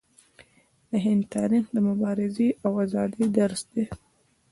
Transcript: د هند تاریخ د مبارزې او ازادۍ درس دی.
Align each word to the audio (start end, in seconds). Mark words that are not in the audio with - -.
د 0.89 0.91
هند 1.05 1.23
تاریخ 1.35 1.65
د 1.71 1.77
مبارزې 1.89 2.49
او 2.65 2.71
ازادۍ 2.83 3.25
درس 3.37 3.61
دی. 3.73 3.85